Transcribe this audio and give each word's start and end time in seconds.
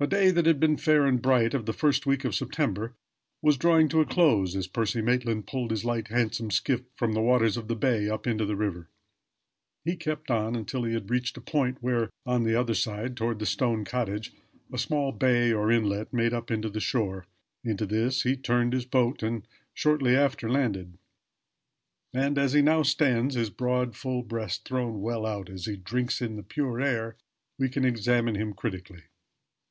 A 0.00 0.08
day 0.08 0.32
that 0.32 0.44
had 0.46 0.58
been 0.58 0.76
fair 0.76 1.06
and 1.06 1.22
bright, 1.22 1.54
of 1.54 1.66
the 1.66 1.72
first 1.72 2.04
week 2.04 2.24
of 2.24 2.34
September, 2.34 2.94
was 3.40 3.56
drawing 3.56 3.88
to 3.90 4.00
a 4.00 4.04
close 4.04 4.56
as 4.56 4.66
Percy 4.66 5.00
Maitland 5.00 5.46
pulled 5.46 5.70
his 5.70 5.84
light, 5.84 6.08
handsome 6.08 6.50
skiff 6.50 6.82
from 6.96 7.12
the 7.12 7.20
waters 7.22 7.56
of 7.56 7.68
the 7.68 7.76
bay 7.76 8.08
up 8.08 8.26
into 8.26 8.44
the 8.44 8.56
river. 8.56 8.88
He 9.84 9.94
kept 9.94 10.32
on 10.32 10.56
until 10.56 10.82
he 10.82 10.94
had 10.94 11.10
reached 11.12 11.36
a 11.36 11.40
point 11.40 11.78
where, 11.80 12.10
on 12.26 12.42
the 12.42 12.56
other 12.56 12.74
side, 12.74 13.16
toward 13.16 13.38
the 13.38 13.46
stone 13.46 13.84
cottage, 13.84 14.32
a 14.72 14.78
small 14.78 15.12
bay 15.12 15.52
or 15.52 15.70
inlet 15.70 16.12
made 16.12 16.34
up 16.34 16.50
into 16.50 16.68
the 16.68 16.80
shore. 16.80 17.24
Into 17.62 17.86
this 17.86 18.22
he 18.24 18.36
turned 18.36 18.72
his 18.72 18.86
boat 18.86 19.22
and 19.22 19.46
shortly 19.74 20.16
after 20.16 20.50
landed. 20.50 20.98
And 22.12 22.36
as 22.36 22.52
he 22.52 22.62
now 22.62 22.82
stands, 22.82 23.36
his 23.36 23.48
broad 23.50 23.94
full 23.94 24.24
breast 24.24 24.66
thrown 24.66 25.00
well 25.02 25.24
out 25.24 25.48
as 25.48 25.66
he 25.66 25.76
drinks 25.76 26.20
in 26.20 26.34
the 26.34 26.42
pure 26.42 26.80
air, 26.80 27.16
we 27.60 27.68
can 27.68 27.84
examine 27.84 28.34
him 28.34 28.54
critically. 28.54 29.04